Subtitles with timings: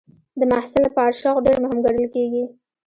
[0.39, 2.43] د محصل لپاره شوق ډېر مهم ګڼل کېږي.